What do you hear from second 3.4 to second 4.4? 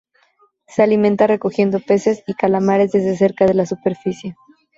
de la superficie.